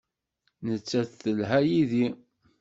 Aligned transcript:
Nettat 0.65 1.09
telha 1.21 1.59
yid-i. 1.69 2.05